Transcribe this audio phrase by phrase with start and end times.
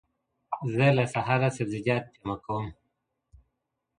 [0.75, 2.65] زه له سهاره سبزیجات جمع کوم،